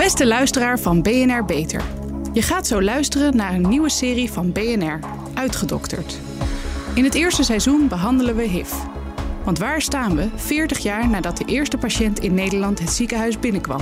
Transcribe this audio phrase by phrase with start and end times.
[0.00, 1.82] Beste luisteraar van BNR Beter.
[2.32, 4.98] Je gaat zo luisteren naar een nieuwe serie van BNR,
[5.34, 6.18] Uitgedokterd.
[6.94, 8.72] In het eerste seizoen behandelen we HIV.
[9.44, 13.80] Want waar staan we 40 jaar nadat de eerste patiënt in Nederland het ziekenhuis binnenkwam?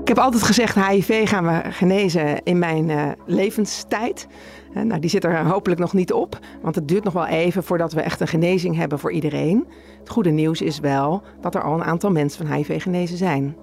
[0.00, 4.26] Ik heb altijd gezegd, HIV gaan we genezen in mijn uh, levenstijd.
[4.74, 7.92] Nou, die zit er hopelijk nog niet op, want het duurt nog wel even voordat
[7.92, 9.66] we echt een genezing hebben voor iedereen.
[9.98, 13.56] Het goede nieuws is wel dat er al een aantal mensen van HIV genezen zijn.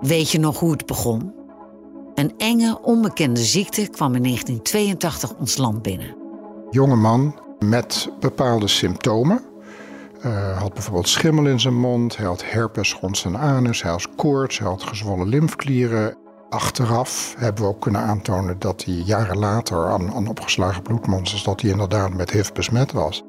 [0.00, 1.32] Weet je nog hoe het begon?
[2.14, 6.16] Een enge, onbekende ziekte kwam in 1982 ons land binnen.
[6.70, 9.40] Jonge man met bepaalde symptomen.
[10.24, 14.14] Uh, had bijvoorbeeld schimmel in zijn mond, hij had herpes rond zijn anus, hij had
[14.14, 16.16] koorts, hij had gezwollen lymfklieren.
[16.54, 21.60] Achteraf hebben we ook kunnen aantonen dat hij jaren later aan, aan opgeslagen bloedmonsters, dat
[21.60, 23.22] hij inderdaad met HIV besmet was.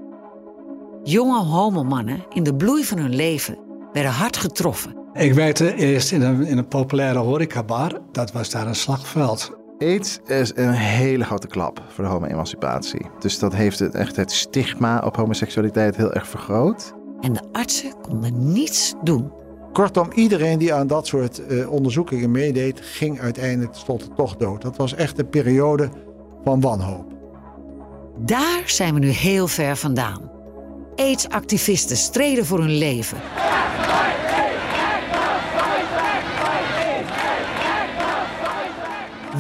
[1.04, 3.58] Jonge homomannen in de bloei van hun leven
[3.94, 4.96] werden hard getroffen.
[5.14, 8.00] Ik werkte eerst in een, in een populaire horecabar.
[8.12, 9.58] Dat was daar een slagveld.
[9.78, 13.06] AIDS is een hele grote klap voor de homo-emancipatie.
[13.20, 16.94] Dus dat heeft het, echt het stigma op homoseksualiteit heel erg vergroot.
[17.22, 19.32] En de artsen konden niets doen.
[19.76, 24.62] Kortom, iedereen die aan dat soort uh, onderzoekingen meedeed, ging uiteindelijk tenslotte toch dood.
[24.62, 25.90] Dat was echt een periode
[26.44, 27.14] van wanhoop.
[28.18, 30.32] Daar zijn we nu heel ver vandaan.
[30.96, 33.18] AIDS-activisten streden voor hun leven.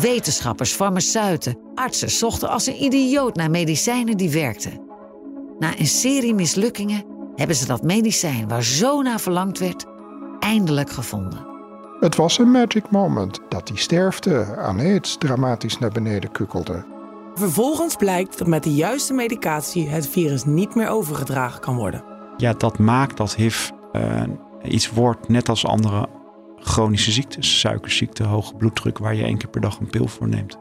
[0.01, 4.81] Wetenschappers, farmaceuten, artsen zochten als een idioot naar medicijnen die werkten.
[5.59, 7.03] Na een serie mislukkingen
[7.35, 9.85] hebben ze dat medicijn waar zo naar verlangd werd,
[10.45, 11.47] eindelijk gevonden.
[11.99, 16.85] Het was een magic moment dat die sterfte aan aids dramatisch naar beneden kukkelde.
[17.33, 22.03] Vervolgens blijkt dat met de juiste medicatie het virus niet meer overgedragen kan worden.
[22.37, 24.23] Ja, dat maakt dat HIV uh,
[24.63, 26.07] iets wordt net als andere
[26.59, 30.57] chronische ziektes, suikerziekte, hoge bloeddruk, waar je één keer per dag een pil voor neemt.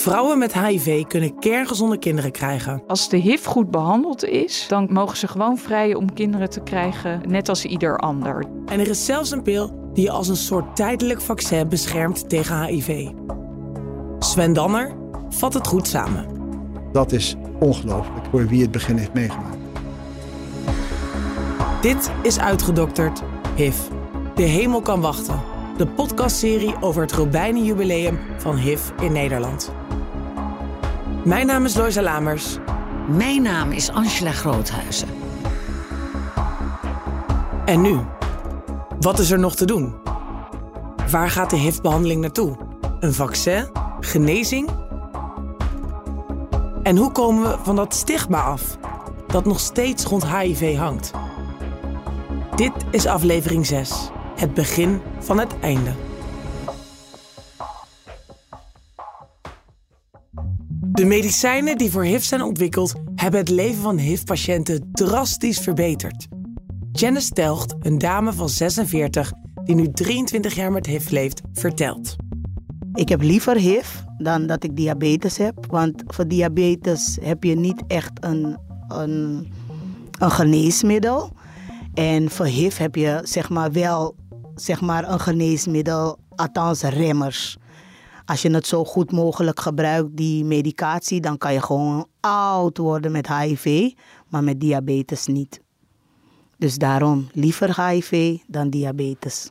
[0.00, 2.82] Vrouwen met HIV kunnen kerngezonde kinderen krijgen.
[2.86, 7.20] Als de HIV goed behandeld is, dan mogen ze gewoon vrij om kinderen te krijgen,
[7.28, 8.44] net als ieder ander.
[8.66, 12.64] En er is zelfs een pil die je als een soort tijdelijk vaccin beschermt tegen
[12.64, 13.08] HIV.
[14.18, 14.96] Sven Danner
[15.28, 16.26] vat het goed samen.
[16.92, 19.56] Dat is ongelooflijk voor wie het begin heeft meegemaakt.
[21.80, 23.22] Dit is uitgedokterd
[23.56, 23.78] HIV.
[24.34, 25.40] De hemel kan wachten.
[25.76, 29.72] De podcastserie over het Robijnenjubileum van HIV in Nederland.
[31.24, 32.56] Mijn naam is Loisa Lamers.
[33.08, 35.08] Mijn naam is Angela Groothuizen.
[37.64, 37.98] En nu?
[39.00, 39.94] Wat is er nog te doen?
[41.10, 42.56] Waar gaat de HIV-behandeling naartoe?
[43.00, 43.68] Een vaccin?
[44.00, 44.68] Genezing?
[46.82, 48.78] En hoe komen we van dat stigma af
[49.26, 51.10] dat nog steeds rond HIV hangt?
[52.56, 54.10] Dit is aflevering 6.
[54.36, 55.90] Het begin van het einde.
[61.00, 66.26] De medicijnen die voor HIV zijn ontwikkeld, hebben het leven van HIV-patiënten drastisch verbeterd.
[66.92, 69.32] Janice Telgt, een dame van 46
[69.64, 72.16] die nu 23 jaar met HIV leeft, vertelt.
[72.94, 73.86] Ik heb liever HIV
[74.18, 75.66] dan dat ik diabetes heb.
[75.68, 79.52] Want voor diabetes heb je niet echt een, een,
[80.18, 81.32] een geneesmiddel.
[81.94, 84.16] En voor HIV heb je zeg maar wel
[84.54, 87.58] zeg maar een geneesmiddel, althans remmers.
[88.30, 93.12] Als je het zo goed mogelijk gebruikt, die medicatie, dan kan je gewoon oud worden
[93.12, 93.92] met HIV,
[94.28, 95.60] maar met diabetes niet.
[96.58, 99.50] Dus daarom liever HIV dan diabetes.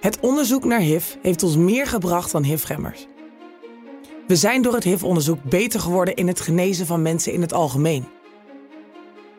[0.00, 3.06] Het onderzoek naar HIV heeft ons meer gebracht dan HIV-remmers.
[4.26, 8.08] We zijn door het HIV-onderzoek beter geworden in het genezen van mensen in het algemeen.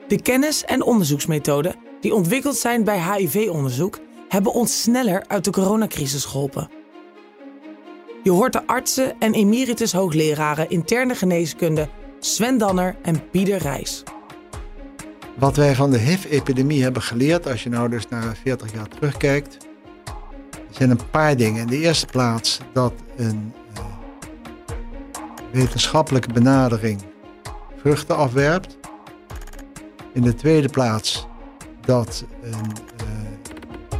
[0.07, 6.25] De kennis en onderzoeksmethoden die ontwikkeld zijn bij HIV-onderzoek hebben ons sneller uit de coronacrisis
[6.25, 6.78] geholpen.
[8.23, 14.03] Je hoort de artsen en emeritus hoogleraren interne geneeskunde Sven Danner en Pieter Rijs.
[15.37, 19.57] Wat wij van de HIV-epidemie hebben geleerd, als je nou dus naar 40 jaar terugkijkt,
[20.69, 21.61] zijn een paar dingen.
[21.61, 23.79] In de eerste plaats dat een uh,
[25.51, 27.01] wetenschappelijke benadering
[27.77, 28.77] vruchten afwerpt.
[30.13, 31.27] In de tweede plaats
[31.81, 33.18] dat, een, uh,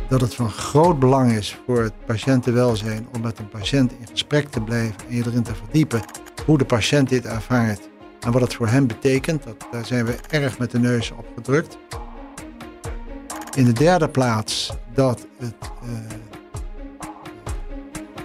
[0.09, 4.49] dat het van groot belang is voor het patiëntenwelzijn om met een patiënt in gesprek
[4.49, 6.01] te blijven en je erin te verdiepen
[6.45, 7.89] hoe de patiënt dit ervaart
[8.19, 9.43] en wat het voor hem betekent.
[9.43, 11.77] Dat, daar zijn we erg met de neus op gedrukt.
[13.55, 15.89] In de derde plaats dat het uh,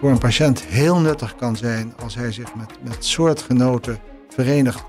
[0.00, 3.98] voor een patiënt heel nuttig kan zijn als hij zich met, met soortgenoten
[4.28, 4.84] verenigt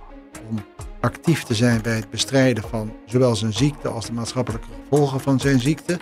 [0.49, 0.59] om
[0.99, 5.39] actief te zijn bij het bestrijden van zowel zijn ziekte als de maatschappelijke gevolgen van
[5.39, 5.99] zijn ziekte.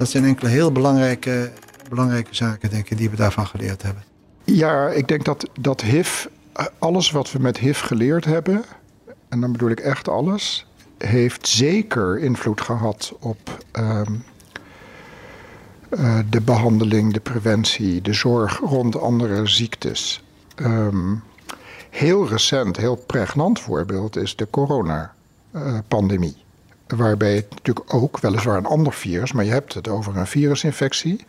[0.00, 1.52] Dat zijn enkele heel belangrijke,
[1.88, 4.02] belangrijke zaken, denk ik, die we daarvan geleerd hebben.
[4.44, 6.26] Ja, ik denk dat, dat HIV,
[6.78, 8.64] alles wat we met HIV geleerd hebben,
[9.28, 10.66] en dan bedoel ik echt alles,
[10.98, 14.14] heeft zeker invloed gehad op ehm,
[15.88, 20.24] eh, de behandeling, de preventie, de zorg rond andere ziektes.
[20.54, 21.14] Ehm,
[21.90, 26.36] heel recent, heel pregnant voorbeeld is de coronapandemie.
[26.96, 31.26] Waarbij het natuurlijk ook, weliswaar een ander virus, maar je hebt het over een virusinfectie.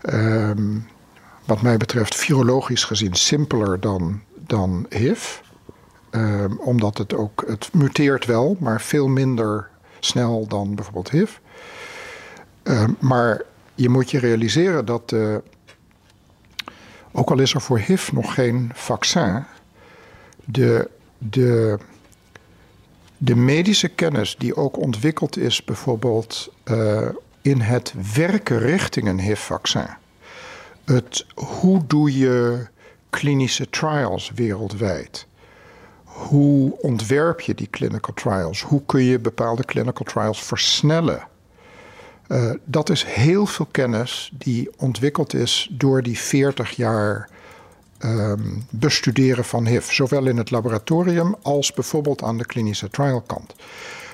[0.00, 0.78] Ehm,
[1.44, 5.38] wat mij betreft virologisch gezien simpeler dan, dan HIV.
[6.10, 9.68] Ehm, omdat het ook, het muteert wel, maar veel minder
[10.00, 11.30] snel dan bijvoorbeeld HIV.
[12.98, 13.42] maar
[13.74, 15.14] je moet je realiseren dat,
[17.12, 19.44] ook al is er voor HIV nog geen vaccin,
[20.44, 21.78] de, de,
[23.24, 27.08] de medische kennis die ook ontwikkeld is, bijvoorbeeld uh,
[27.42, 29.88] in het werken richting een HIV-vaccin.
[30.84, 32.66] Het hoe doe je
[33.10, 35.26] klinische trials wereldwijd?
[36.04, 38.62] Hoe ontwerp je die clinical trials?
[38.62, 41.28] Hoe kun je bepaalde clinical trials versnellen?
[42.28, 47.28] Uh, dat is heel veel kennis die ontwikkeld is door die 40 jaar
[48.04, 49.90] um, bestuderen van HIV.
[49.90, 53.54] Zowel in het laboratorium als bijvoorbeeld aan de klinische trialkant.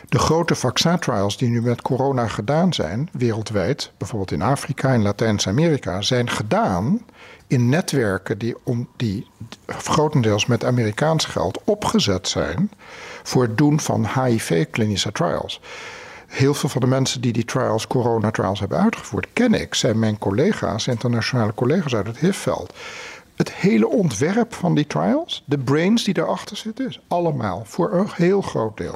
[0.09, 6.03] De grote vaccintrials die nu met corona gedaan zijn, wereldwijd, bijvoorbeeld in Afrika en Latijns-Amerika,
[6.03, 7.01] zijn gedaan
[7.47, 9.27] in netwerken die, om, die
[9.67, 12.71] grotendeels met Amerikaans geld opgezet zijn
[13.23, 15.61] voor het doen van HIV-klinische trials.
[16.27, 20.19] Heel veel van de mensen die die trials, corona-trials hebben uitgevoerd, ken ik, zijn mijn
[20.19, 22.75] collega's, internationale collega's uit het HIV-veld.
[23.41, 28.09] Het hele ontwerp van die trials, de brains die daarachter zitten, is allemaal voor een
[28.13, 28.95] heel groot deel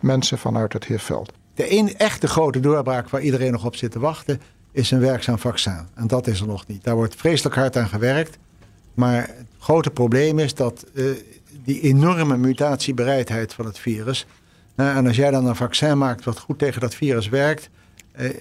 [0.00, 1.32] mensen vanuit het HIV-veld.
[1.54, 4.40] De één echte grote doorbraak waar iedereen nog op zit te wachten,
[4.72, 5.88] is een werkzaam vaccin.
[5.94, 6.84] En dat is er nog niet.
[6.84, 8.38] Daar wordt vreselijk hard aan gewerkt.
[8.94, 11.10] Maar het grote probleem is dat uh,
[11.64, 14.26] die enorme mutatiebereidheid van het virus
[14.76, 17.70] nou, en als jij dan een vaccin maakt wat goed tegen dat virus werkt, eh,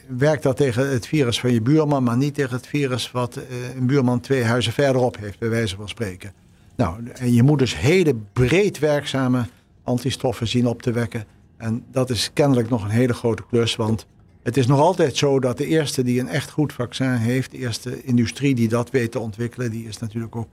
[0.08, 3.44] werkt dat tegen het virus van je buurman, maar niet tegen het virus wat eh,
[3.76, 6.34] een buurman twee huizen verderop heeft, bij wijze van spreken.
[6.76, 9.46] Nou, en je moet dus hele breed werkzame
[9.84, 11.24] antistoffen zien op te wekken.
[11.58, 14.06] En dat is kennelijk nog een hele grote klus, want
[14.44, 17.58] het is nog altijd zo dat de eerste die een echt goed vaccin heeft, de
[17.58, 20.48] eerste industrie die dat weet te ontwikkelen, die is natuurlijk ook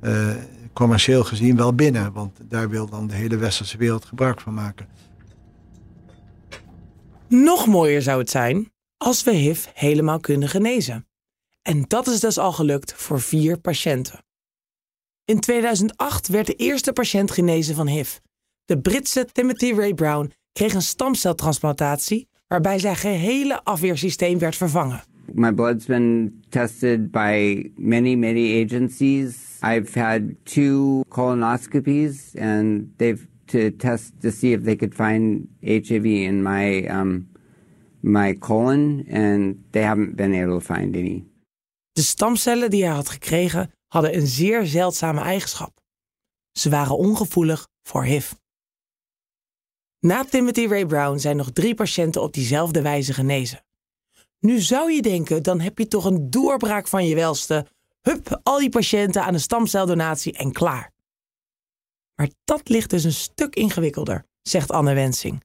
[0.00, 0.28] uh,
[0.72, 2.12] commercieel gezien wel binnen.
[2.12, 4.86] Want daar wil dan de hele westerse wereld gebruik van maken.
[7.28, 11.06] Nog mooier zou het zijn als we HIV helemaal kunnen genezen.
[11.62, 14.24] En dat is dus al gelukt voor vier patiënten.
[15.24, 18.16] In 2008 werd de eerste patiënt genezen van HIV.
[18.64, 25.02] De Britse Timothy Ray Brown kreeg een stamceltransplantatie waarbij zijn gehele afweersysteem werd vervangen.
[25.32, 29.58] My blood's been tested by many, many agencies.
[29.62, 36.04] I've had two colonoscopies and they've to test to see if they could find HIV
[36.04, 37.28] in my um,
[38.00, 41.24] my colon, and they haven't been able to find any.
[41.92, 45.80] De stamcellen die hij had gekregen hadden een zeer zeldzame eigenschap.
[46.52, 48.32] Ze waren ongevoelig voor HIV.
[50.00, 53.64] Na Timothy Ray Brown zijn nog drie patiënten op diezelfde wijze genezen.
[54.40, 57.66] Nu zou je denken, dan heb je toch een doorbraak van je welste.
[58.00, 60.92] Hup, al die patiënten aan een stamceldonatie en klaar.
[62.18, 65.42] Maar dat ligt dus een stuk ingewikkelder, zegt Anne Wensing.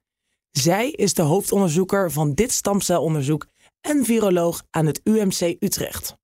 [0.51, 3.45] Zij is de hoofdonderzoeker van dit stamcelonderzoek
[3.81, 6.15] en viroloog aan het UMC Utrecht.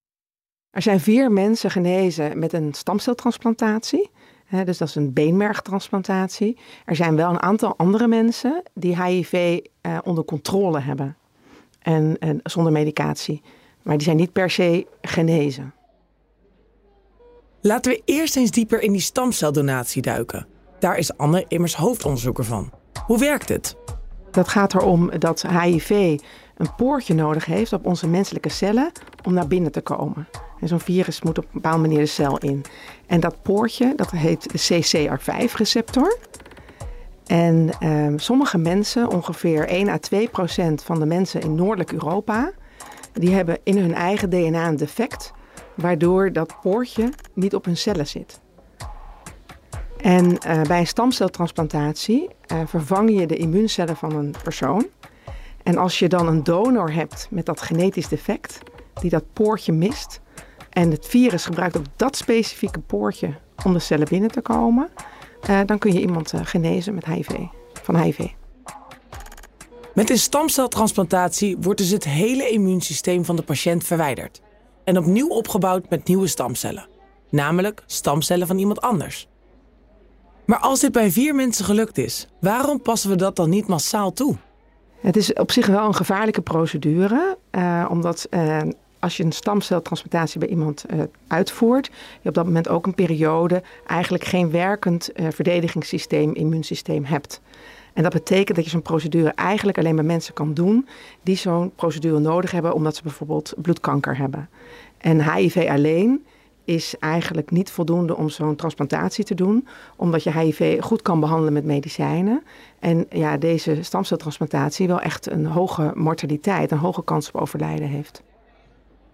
[0.69, 4.09] Er zijn vier mensen genezen met een stamceltransplantatie.
[4.65, 6.57] dus dat is een beenmergtransplantatie.
[6.85, 11.17] Er zijn wel een aantal andere mensen die HIV eh, onder controle hebben.
[11.79, 13.41] En, en zonder medicatie.
[13.81, 15.73] Maar die zijn niet per se genezen.
[17.61, 20.47] Laten we eerst eens dieper in die stamceldonatie duiken.
[20.79, 22.71] Daar is Anne immers hoofdonderzoeker van.
[23.05, 23.75] Hoe werkt het?
[24.31, 26.19] Dat gaat erom dat HIV
[26.57, 28.91] een poortje nodig heeft op onze menselijke cellen
[29.23, 30.27] om naar binnen te komen.
[30.61, 32.65] En zo'n virus moet op een bepaalde manier de cel in.
[33.07, 36.17] En dat poortje, dat heet de CCR5-receptor.
[37.25, 42.51] En ehm, sommige mensen, ongeveer 1 à 2 procent van de mensen in Noordelijk Europa,
[43.13, 45.33] die hebben in hun eigen DNA een defect
[45.79, 48.39] waardoor dat poortje niet op hun cellen zit.
[49.97, 54.87] En uh, bij een stamceltransplantatie uh, vervang je de immuuncellen van een persoon.
[55.63, 58.59] En als je dan een donor hebt met dat genetisch defect,
[59.01, 60.21] die dat poortje mist,
[60.69, 63.33] en het virus gebruikt ook dat specifieke poortje
[63.65, 64.89] om de cellen binnen te komen,
[65.49, 67.31] uh, dan kun je iemand genezen met HIV,
[67.81, 68.27] van HIV.
[69.93, 74.41] Met een stamceltransplantatie wordt dus het hele immuunsysteem van de patiënt verwijderd
[74.89, 76.87] en opnieuw opgebouwd met nieuwe stamcellen,
[77.29, 79.27] namelijk stamcellen van iemand anders.
[80.45, 84.13] Maar als dit bij vier mensen gelukt is, waarom passen we dat dan niet massaal
[84.13, 84.35] toe?
[85.01, 88.57] Het is op zich wel een gevaarlijke procedure, uh, omdat uh,
[88.99, 91.89] als je een stamceltransplantatie bij iemand uh, uitvoert,
[92.21, 97.41] je op dat moment ook een periode eigenlijk geen werkend verdedigingssysteem, immuunsysteem hebt.
[97.93, 100.87] En dat betekent dat je zo'n procedure eigenlijk alleen bij mensen kan doen
[101.23, 104.49] die zo'n procedure nodig hebben omdat ze bijvoorbeeld bloedkanker hebben.
[104.97, 106.25] En HIV alleen
[106.65, 111.53] is eigenlijk niet voldoende om zo'n transplantatie te doen, omdat je HIV goed kan behandelen
[111.53, 112.43] met medicijnen.
[112.79, 118.23] En ja, deze stamceltransplantatie wel echt een hoge mortaliteit, een hoge kans op overlijden heeft.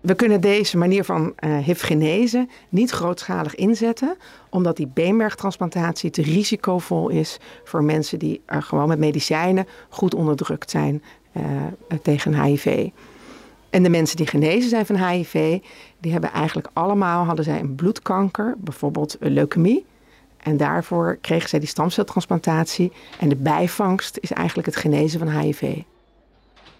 [0.05, 4.17] We kunnen deze manier van uh, niet grootschalig inzetten,
[4.49, 11.03] omdat die beenmergtransplantatie te risicovol is voor mensen die gewoon met medicijnen goed onderdrukt zijn
[11.37, 11.43] uh,
[12.01, 12.89] tegen HIV.
[13.69, 15.59] En de mensen die genezen zijn van HIV,
[15.99, 19.85] die hebben eigenlijk allemaal hadden zij een bloedkanker, bijvoorbeeld een leukemie.
[20.37, 22.91] En daarvoor kregen zij die stamceltransplantatie.
[23.19, 25.77] En de bijvangst is eigenlijk het genezen van HIV.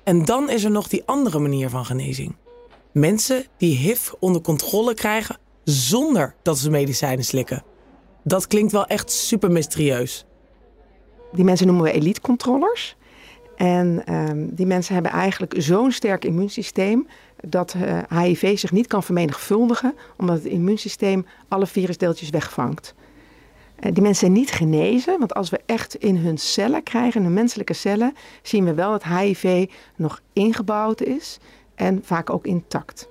[0.04, 2.36] En dan is er nog die andere manier van genezing.
[2.96, 7.64] Mensen die HIV onder controle krijgen zonder dat ze medicijnen slikken.
[8.24, 10.26] Dat klinkt wel echt super mysterieus.
[11.32, 12.96] Die mensen noemen we elite controllers.
[13.56, 17.08] En um, die mensen hebben eigenlijk zo'n sterk immuunsysteem
[17.42, 22.94] dat uh, eh, HIV zich niet kan vermenigvuldigen, omdat het immuunsysteem alle virusdeeltjes wegvangt.
[22.96, 27.26] Uh, die mensen zijn niet genezen, want als we echt in hun cellen krijgen, in
[27.26, 31.40] hun menselijke cellen, zien we wel dat HIV nog ingebouwd is
[31.76, 33.08] en vaak ook intact.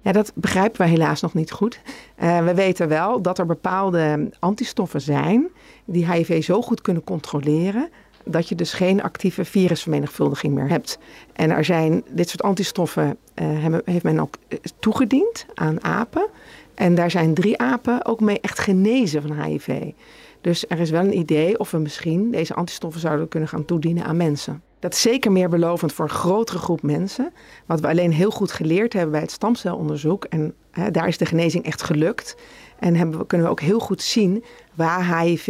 [0.00, 1.80] Ja, dat begrijpen we helaas nog niet goed.
[2.22, 5.48] Uh, we weten wel dat er bepaalde antistoffen zijn
[5.84, 7.88] die HIV zo goed kunnen controleren
[8.24, 10.98] dat je dus geen actieve virusvermenigvuldiging meer hebt.
[11.32, 16.26] En er zijn dit soort antistoffen, uh, heeft men ook eh, toegediend aan apen.
[16.74, 19.92] En daar zijn drie apen ook mee echt genezen van HIV.
[20.40, 24.04] Dus er is wel een idee of we misschien deze antistoffen zouden kunnen gaan toedienen
[24.04, 24.62] aan mensen.
[24.80, 27.32] Dat is zeker meer belovend voor een grotere groep mensen.
[27.66, 30.24] Wat we alleen heel goed geleerd hebben bij het stamcelonderzoek.
[30.24, 32.36] En hè, daar is de genezing echt gelukt.
[32.78, 34.44] En hebben we, kunnen we ook heel goed zien
[34.74, 35.46] waar HIV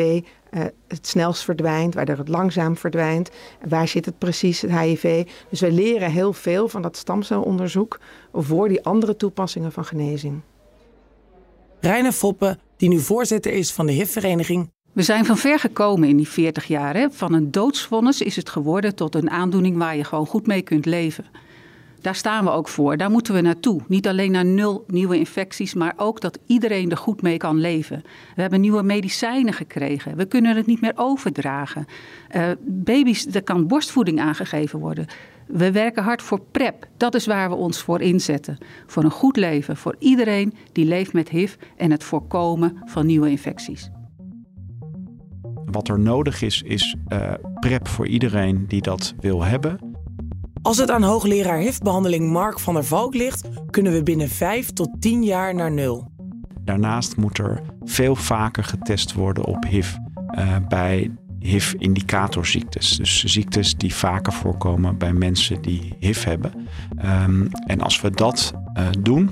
[0.50, 3.30] uh, het snelst verdwijnt, waar het langzaam verdwijnt.
[3.68, 5.26] Waar zit het precies, het HIV?
[5.48, 8.00] Dus we leren heel veel van dat stamcelonderzoek
[8.32, 10.40] voor die andere toepassingen van genezing.
[11.80, 14.70] Reine Foppe, die nu voorzitter is van de HIV-vereniging.
[14.92, 16.96] We zijn van ver gekomen in die 40 jaar.
[16.96, 17.10] Hè?
[17.10, 20.86] Van een doodsvonnis is het geworden tot een aandoening waar je gewoon goed mee kunt
[20.86, 21.24] leven.
[22.00, 22.96] Daar staan we ook voor.
[22.96, 23.80] Daar moeten we naartoe.
[23.86, 28.02] Niet alleen naar nul nieuwe infecties, maar ook dat iedereen er goed mee kan leven.
[28.34, 30.16] We hebben nieuwe medicijnen gekregen.
[30.16, 31.86] We kunnen het niet meer overdragen.
[32.36, 35.06] Uh, baby's, er kan borstvoeding aangegeven worden.
[35.46, 36.86] We werken hard voor PrEP.
[36.96, 38.58] Dat is waar we ons voor inzetten.
[38.86, 43.30] Voor een goed leven voor iedereen die leeft met HIV en het voorkomen van nieuwe
[43.30, 43.90] infecties.
[45.70, 49.78] Wat er nodig is, is uh, PrEP voor iedereen die dat wil hebben.
[50.62, 54.88] Als het aan hoogleraar HIV-behandeling Mark van der Valk ligt, kunnen we binnen 5 tot
[55.00, 56.10] 10 jaar naar nul.
[56.64, 59.94] Daarnaast moet er veel vaker getest worden op HIV
[60.38, 62.96] uh, bij HIV-indicatorziektes.
[62.96, 66.52] Dus ziektes die vaker voorkomen bij mensen die HIV hebben.
[67.04, 69.30] Um, en als we dat uh, doen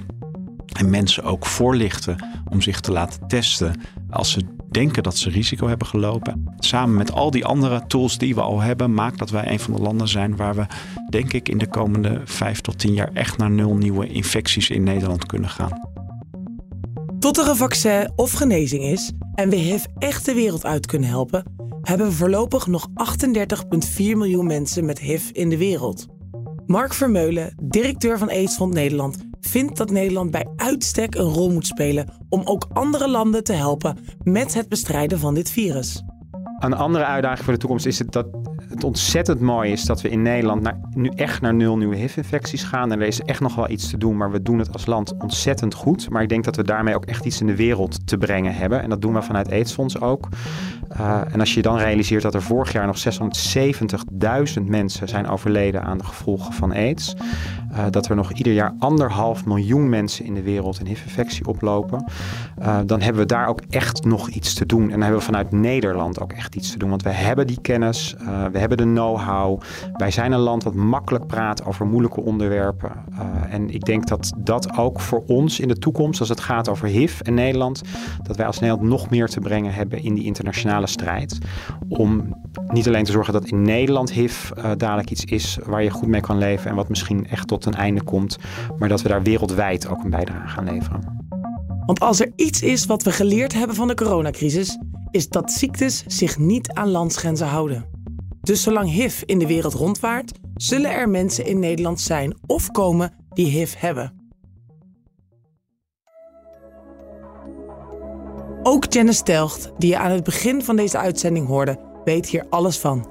[0.79, 3.81] en mensen ook voorlichten om zich te laten testen
[4.11, 6.55] als ze denken dat ze risico hebben gelopen.
[6.59, 9.73] Samen met al die andere tools die we al hebben, maakt dat wij een van
[9.75, 10.67] de landen zijn waar we,
[11.11, 14.83] denk ik, in de komende vijf tot tien jaar echt naar nul nieuwe infecties in
[14.83, 15.81] Nederland kunnen gaan.
[17.19, 21.09] Tot er een vaccin of genezing is en we HIV echt de wereld uit kunnen
[21.09, 21.45] helpen,
[21.83, 26.07] hebben we voorlopig nog 38,4 miljoen mensen met HIV in de wereld.
[26.67, 32.09] Mark Vermeulen, directeur van AIDS Nederland, vindt dat Nederland bij uitstek een rol moet spelen
[32.29, 36.03] om ook andere landen te helpen met het bestrijden van dit virus.
[36.59, 38.38] Een andere uitdaging voor de toekomst is het dat
[38.79, 42.63] het ontzettend mooi is dat we in Nederland naar, nu echt naar nul nieuwe HIV-infecties
[42.63, 42.93] gaan.
[42.93, 45.15] En er is echt nog wel iets te doen, maar we doen het als land
[45.19, 46.11] ontzettend goed.
[46.11, 48.83] Maar ik denk dat we daarmee ook echt iets in de wereld te brengen hebben.
[48.83, 50.29] En dat doen we vanuit AIDS-fonds ook.
[51.01, 52.99] Uh, en als je dan realiseert dat er vorig jaar nog
[54.59, 57.17] 670.000 mensen zijn overleden aan de gevolgen van AIDS.
[57.73, 62.05] Uh, dat er nog ieder jaar anderhalf miljoen mensen in de wereld een HIV-infectie oplopen.
[62.59, 64.83] Uh, dan hebben we daar ook echt nog iets te doen.
[64.83, 66.91] En dan hebben we vanuit Nederland ook echt iets te doen.
[66.91, 68.15] Want we hebben die kennis,
[68.53, 69.61] we hebben hebben de know-how.
[69.93, 72.93] Wij zijn een land wat makkelijk praat over moeilijke onderwerpen.
[73.13, 76.69] Uh, en ik denk dat dat ook voor ons in de toekomst, als het gaat
[76.69, 77.83] over HIV en Nederland,
[78.23, 81.39] dat wij als Nederland nog meer te brengen hebben in die internationale strijd.
[81.89, 82.37] Om
[82.69, 86.09] niet alleen te zorgen dat in Nederland HIV uh, dadelijk iets is waar je goed
[86.09, 88.37] mee kan leven en wat misschien echt tot een einde komt,
[88.79, 91.27] maar dat we daar wereldwijd ook een bijdrage gaan leveren.
[91.87, 94.79] Want als er iets is wat we geleerd hebben van de coronacrisis,
[95.11, 97.98] is dat ziektes zich niet aan landsgrenzen houden.
[98.49, 103.15] Dus zolang HIV in de wereld rondwaart, zullen er mensen in Nederland zijn of komen
[103.35, 104.31] die HIV hebben.
[108.63, 112.79] Ook Janice Telgt, die je aan het begin van deze uitzending hoorde, weet hier alles
[112.79, 113.07] van.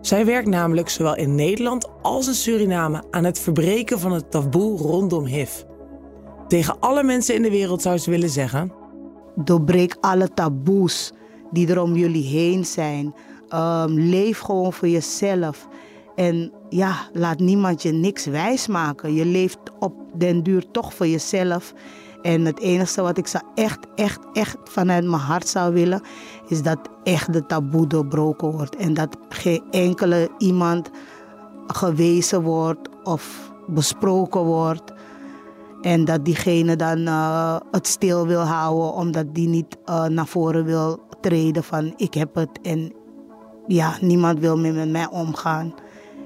[0.00, 4.78] Zij werkt namelijk zowel in Nederland als in Suriname aan het verbreken van het taboe
[4.78, 5.62] rondom HIV.
[6.48, 8.72] Tegen alle mensen in de wereld zou ze willen zeggen:
[9.34, 11.12] Doorbreek alle taboes
[11.50, 13.14] die er om jullie heen zijn.
[13.54, 15.68] Um, leef gewoon voor jezelf.
[16.14, 19.14] En ja, laat niemand je niks wijsmaken.
[19.14, 21.72] Je leeft op den duur toch voor jezelf.
[22.22, 26.02] En het enige wat ik zou echt, echt, echt vanuit mijn hart zou willen,
[26.48, 28.76] is dat echt de taboe doorbroken wordt.
[28.76, 30.90] En dat geen enkele iemand
[31.66, 34.92] gewezen wordt of besproken wordt.
[35.80, 40.64] En dat diegene dan uh, het stil wil houden, omdat die niet uh, naar voren
[40.64, 42.92] wil treden van ik heb het en
[43.66, 45.74] ja, niemand wil meer met mij omgaan.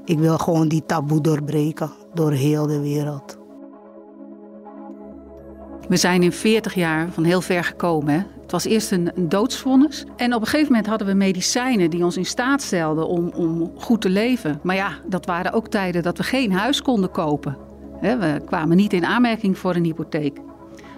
[0.04, 3.38] Ik wil gewoon die taboe doorbreken door heel de wereld.
[5.88, 8.26] We zijn in 40 jaar van heel ver gekomen.
[8.42, 10.04] Het was eerst een, een doodsvonnis.
[10.16, 13.72] En op een gegeven moment hadden we medicijnen die ons in staat stelden om, om
[13.76, 14.60] goed te leven.
[14.62, 17.56] Maar ja, dat waren ook tijden dat we geen huis konden kopen.
[18.00, 20.38] We kwamen niet in aanmerking voor een hypotheek.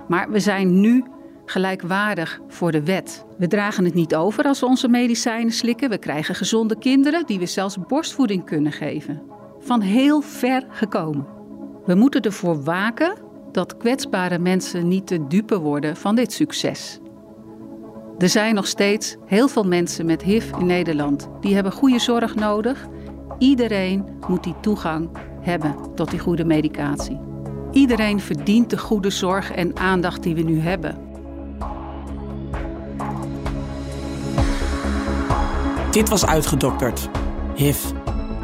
[0.09, 1.05] Maar we zijn nu
[1.51, 3.25] gelijkwaardig voor de wet.
[3.39, 5.91] We dragen het niet over als we onze medicijnen slikken.
[5.91, 9.23] We krijgen gezonde kinderen die we zelfs borstvoeding kunnen geven.
[9.61, 11.27] Van heel ver gekomen.
[11.85, 13.15] We moeten ervoor waken
[13.53, 16.99] dat kwetsbare mensen niet te dupe worden van dit succes.
[18.19, 21.29] Er zijn nog steeds heel veel mensen met HIV in Nederland.
[21.41, 22.87] Die hebben goede zorg nodig.
[23.39, 27.21] Iedereen moet die toegang hebben tot die goede medicatie.
[27.73, 31.08] Iedereen verdient de goede zorg en aandacht die we nu hebben.
[35.99, 37.09] Dit was uitgedokterd.
[37.55, 37.85] HIV.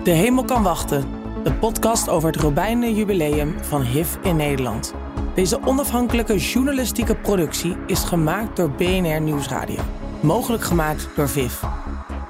[0.05, 1.05] De hemel kan wachten.
[1.45, 4.95] De podcast over het Robijnen Jubileum van HIV in Nederland.
[5.35, 9.81] Deze onafhankelijke journalistieke productie is gemaakt door BNR Nieuwsradio.
[10.21, 11.55] Mogelijk gemaakt door VIV.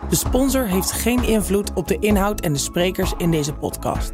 [0.09, 4.13] De sponsor heeft geen invloed op de inhoud en de sprekers in deze podcast.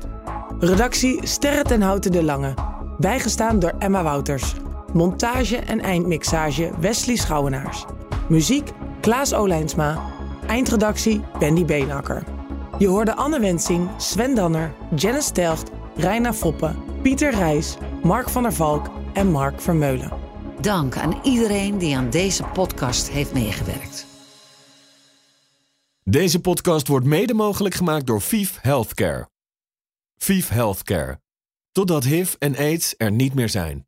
[0.58, 2.54] Redactie Sterre ten Houten de Lange.
[2.98, 4.54] Bijgestaan door Emma Wouters.
[4.92, 7.84] Montage en eindmixage Wesley Schouwenaars.
[8.28, 8.70] Muziek
[9.00, 10.09] Klaas Olijnsma.
[10.50, 12.24] Eindredactie Bendy Beenakker.
[12.78, 18.52] Je hoorde Anne Wensing, Sven Danner, Janice Telgt, Reina Foppe, Pieter Rijs, Mark van der
[18.52, 20.12] Valk en Mark Vermeulen.
[20.60, 24.06] Dank aan iedereen die aan deze podcast heeft meegewerkt.
[26.04, 29.28] Deze podcast wordt mede mogelijk gemaakt door Vief Healthcare.
[30.16, 31.20] Vief Healthcare.
[31.72, 33.86] Totdat HIV en AIDS er niet meer zijn.